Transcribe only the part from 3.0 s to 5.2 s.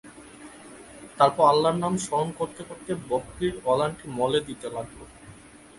বকরীর ওলানটি মলে দিতে লাগল।